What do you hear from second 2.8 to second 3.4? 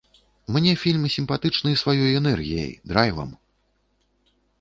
драйвам.